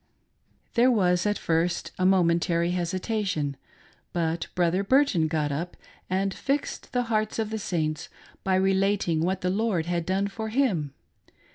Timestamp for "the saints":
7.51-8.09